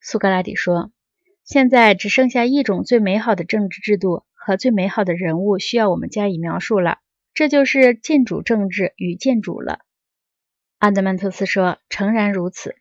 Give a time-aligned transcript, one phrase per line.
[0.00, 0.90] 苏格拉底说
[1.44, 6.98] ：“现在只剩下一种最美好的政治制度和最美好的人物需要我们加以描述了，
[7.34, 9.80] 这就是建主政治与建主了。”
[10.78, 12.76] 阿德曼托斯说：“诚然如此。”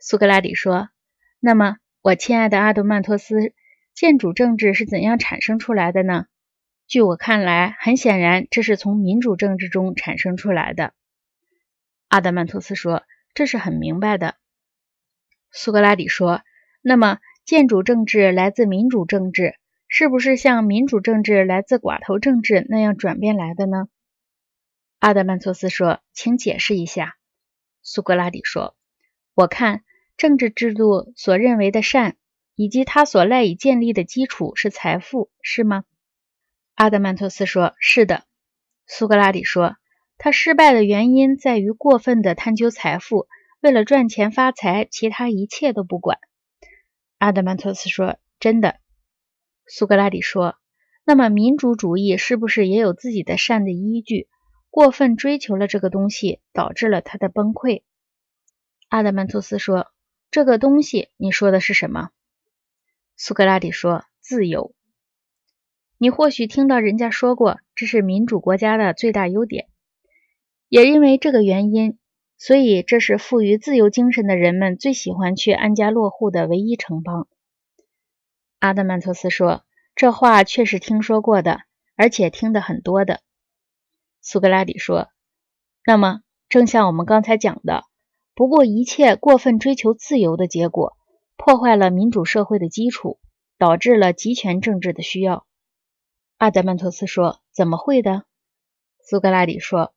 [0.00, 0.90] 苏格拉底说
[1.38, 3.52] ：“那么，我亲爱的阿德曼托斯，
[3.94, 6.26] 建主政治是怎样产生出来的呢？
[6.88, 10.92] 据我看来，很显然，这是从民主政治中产生出来的。”
[12.08, 13.04] 阿德曼托斯说
[13.34, 14.34] ：“这是很明白的。”
[15.50, 16.42] 苏格拉底说
[16.82, 19.54] ：“那么，建主政治来自民主政治，
[19.88, 23.88] 是不是像民主政治来自寡头政治那样转变来的呢？”
[25.00, 27.16] 阿德曼托斯说：“请解释一下。”
[27.82, 28.76] 苏格拉底说
[29.34, 29.82] ：“我看
[30.16, 32.16] 政治制度所认为的善，
[32.54, 35.84] 以及它所赖以建立的基础是财富，是吗？”
[36.74, 38.24] 阿德曼托斯说：“是的。”
[38.86, 39.76] 苏格拉底说
[40.18, 43.26] ：“他失败的原因在于过分的探究财富。”
[43.60, 46.18] 为了赚钱发财，其他一切都不管。
[47.18, 48.78] 阿德曼托斯说：“真的。”
[49.66, 50.54] 苏格拉底说
[51.04, 54.28] ：“那么民主主义是不是也有自己的善的依据？
[54.70, 57.82] 过分追求了这个东西，导致了他的崩溃。”
[58.88, 59.88] 阿德曼托斯说
[60.30, 62.10] ：“这个东西，你说的是什么？”
[63.16, 64.72] 苏格拉底说：“自由。
[65.98, 69.66] 你或许听到人家说过，这是民主国家的最大优点，
[70.68, 71.98] 也因为这个原因。”
[72.40, 77.26] 所以，这是富于自由精神的人们最喜欢去安家落户的唯一城邦。
[78.60, 79.64] 阿德曼托斯说
[79.96, 81.62] ：“这话确实听说过的，
[81.96, 83.20] 而且听得很多的。”
[84.22, 85.08] 苏格拉底说
[85.84, 87.84] ：“那么，正像我们刚才讲的，
[88.36, 90.96] 不过一切过分追求自由的结果，
[91.36, 93.18] 破坏了民主社会的基础，
[93.58, 95.44] 导致了集权政治的需要。”
[96.38, 98.22] 阿德曼托斯说：“怎么会的？”
[99.02, 99.92] 苏格拉底说：“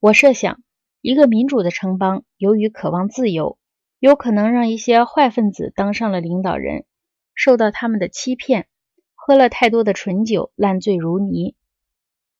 [0.00, 0.60] 我设想。”
[1.06, 3.58] 一个民主的城邦，由于渴望自由，
[4.00, 6.84] 有可能让一些坏分子当上了领导人，
[7.32, 8.66] 受到他们的欺骗，
[9.14, 11.54] 喝了太多的醇酒，烂醉如泥。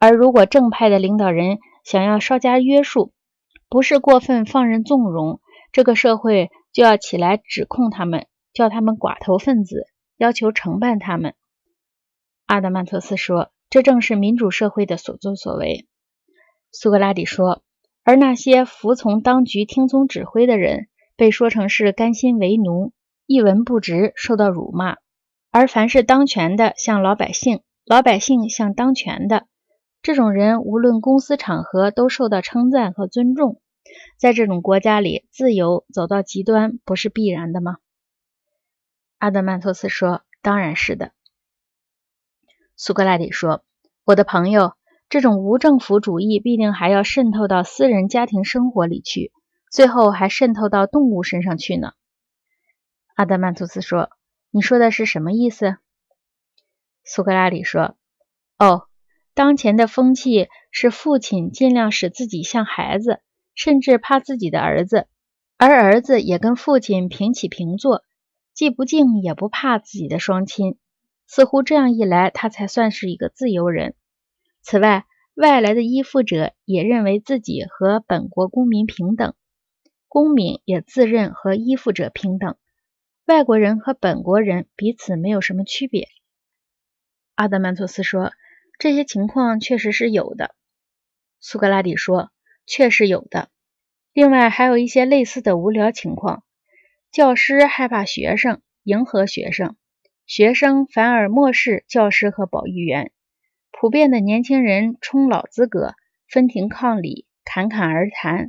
[0.00, 3.12] 而如果正派的领导人想要稍加约束，
[3.68, 5.40] 不是过分放任纵容，
[5.70, 11.36] 这个社会就要起来指控他们，叫他们寡头分子，要求惩办他们。
[12.46, 15.86] 阿德曼托斯说：“这正是民主社会的所作所为。”
[16.72, 17.62] 苏格拉底说。
[18.06, 20.86] 而那些服从当局、听从指挥的人，
[21.16, 22.92] 被说成是甘心为奴、
[23.26, 24.94] 一文不值，受到辱骂；
[25.50, 29.48] 而凡是当权的向老百姓，老百姓向当权的，
[30.02, 33.60] 这种人无论公司场合都受到称赞和尊重。
[34.16, 37.78] 在这种国家里，自由走到极端不是必然的吗？
[39.18, 41.10] 阿德曼托斯说：“当然是的。”
[42.76, 43.64] 苏格拉底说
[44.06, 44.74] ：“我的朋友。”
[45.08, 49.32] 这种无政府主义必定还要渗透到私人家庭生活里去，
[49.70, 51.92] 最后还渗透到动物身上去呢。
[53.14, 54.10] 阿德曼图斯说
[54.50, 55.76] ：“你说的是什么意思？”
[57.04, 57.96] 苏格拉底说
[58.58, 58.88] ：“哦，
[59.32, 63.20] 当前的风气是父亲尽量使自己像孩子，
[63.54, 65.06] 甚至怕自己的儿子，
[65.56, 68.02] 而儿子也跟父亲平起平坐，
[68.52, 70.78] 既不敬也不怕自己的双亲。
[71.28, 73.94] 似乎这样一来，他才算是一个自由人。”
[74.68, 79.36] 此外，外来的依附者也认为自己和本国公民平等，
[80.08, 82.56] 公民也自认和依附者平等。
[83.26, 86.08] 外国人和本国人彼此没有什么区别。
[87.36, 88.32] 阿德曼托斯说
[88.80, 90.52] ：“这些情况确实是有的。”
[91.38, 92.32] 苏格拉底说
[92.66, 93.50] ：“确实有的。
[94.12, 96.42] 另外还有一些类似的无聊情况：
[97.12, 99.76] 教师害怕学生，迎合学生；
[100.26, 103.12] 学生反而漠视教师和保育员。”
[103.78, 105.96] 普遍的年轻人冲老资格，
[106.30, 108.46] 分庭抗礼，侃侃而谈；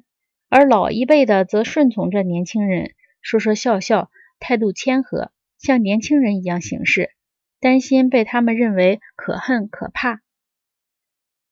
[0.47, 7.11] 而老一辈的则顺从着年轻人，说说笑笑，态度谦和，像年轻人一样行事，
[7.59, 10.21] 担心被他们认为可恨可怕。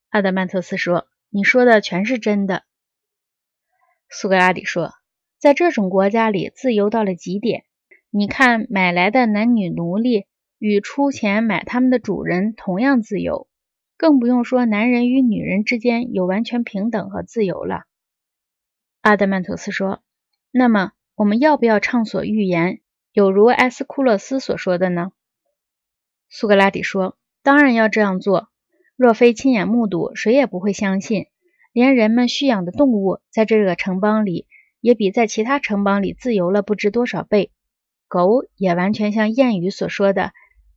[0.08, 2.64] 阿德曼托斯说：“你说的全是真的。”
[4.08, 4.94] 苏格拉底说
[5.36, 7.64] ：“在这种国家里，自由到了极点。
[8.08, 10.24] 你看，买来的男女奴隶
[10.58, 13.46] 与出钱买他们的主人同样自由。”
[13.96, 17.84] 更不用说男人与女人之间有完全平等和自由了。
[19.00, 20.02] 阿德曼托斯说
[20.50, 22.80] ：“那么，我们要不要畅所欲言，
[23.12, 25.12] 有如埃斯库勒斯所说的呢？”
[26.28, 28.48] 苏格拉底说：“当然要这样做。
[28.96, 31.26] 若非亲眼目睹，谁也不会相信。
[31.72, 34.46] 连人们驯养的动物，在这个城邦里，
[34.80, 37.52] 也比在其他城邦里自由了不知多少倍。
[38.08, 40.32] 狗也完全像谚语所说的，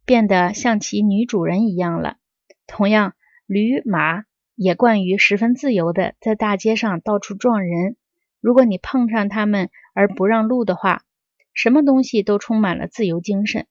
[0.06, 2.18] 变得像其女主人一样了。”
[2.70, 3.16] 同样，
[3.48, 4.24] 驴马
[4.56, 7.98] 也惯于十分自由的在大街上到处撞人。
[8.40, 11.04] 如果你碰上他们而不让路的话，
[11.54, 13.66] 什么东西都充满了自由精神。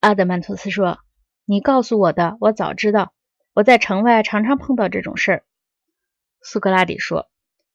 [0.00, 0.98] 阿德曼托斯说
[1.46, 3.12] ：“你告诉我的，我早知道。
[3.54, 5.42] 我在城外常常碰到这种事儿。”
[6.40, 7.28] 苏格拉底说：“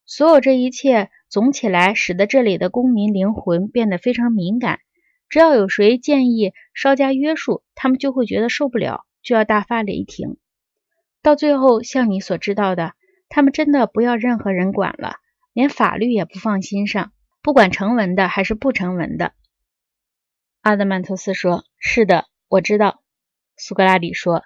[0.06, 4.80] 所有这一切总起来，使得这里的公民灵魂变得非常敏感。
[5.28, 10.38] 只要有谁建议稍加约束，他们就会觉得受不了，就要大发雷霆。
[11.22, 12.94] 到最后，像你所知道的，
[13.30, 15.16] 他们真的不要任何人管了，
[15.54, 19.34] 连法律也不放心上，不管成文的还是不成文的。”
[20.62, 23.02] 阿德曼托斯说：“是的，我知道。”
[23.56, 24.44] 苏格拉底说：“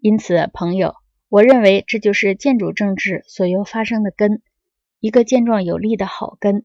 [0.00, 0.94] 因此，朋友，
[1.28, 4.42] 我认为这就是建筑政治所由发生的根，
[5.00, 6.64] 一个健壮有力的好根。”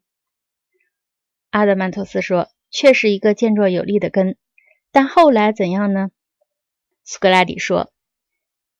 [1.51, 4.35] 阿德曼托斯说：“确是一个健壮有力的根，
[4.91, 6.09] 但后来怎样呢？”
[7.05, 7.93] 苏格拉底说：“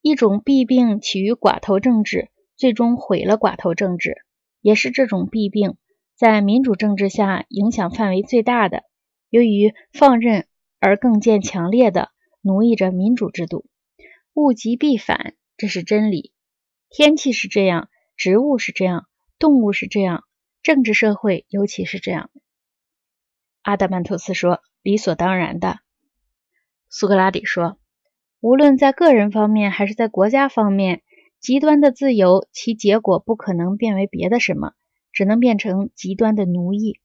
[0.02, 4.18] 一种弊病起于寡头政治，最终毁了寡头政治，
[4.62, 5.78] 也是这种弊病
[6.16, 8.84] 在民主政治下影响范围最大的。”
[9.30, 10.48] 由于放任
[10.80, 12.10] 而更见强烈的
[12.42, 13.66] 奴役着民主制度，
[14.34, 16.32] 物极必反，这是真理。
[16.90, 19.08] 天气是这样，植物是这样，
[19.38, 20.24] 动物是这样，
[20.64, 22.30] 政治社会尤其是这样。
[23.62, 25.80] 阿德曼托斯说：“理所当然的。”
[26.88, 27.78] 苏格拉底说
[28.40, 31.02] ：“无论在个人方面还是在国家方面，
[31.40, 34.74] 极端的自由，其结果不可能变为别的什么，
[35.12, 37.00] 只能变成极端的奴役。”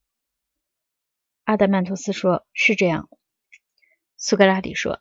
[1.45, 3.09] 阿德曼托斯说：“是这样。”
[4.17, 5.01] 苏格拉底说：“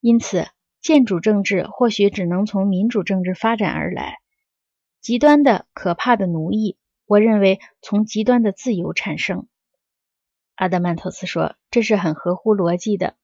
[0.00, 0.46] 因此，
[0.80, 4.18] 建主政治或许只能从民主政治发展而来。
[5.00, 9.46] 极端的、可怕的奴役，我认为从极端的自由产生。”
[10.56, 13.16] 阿德曼托斯说：“这是很合乎逻辑的。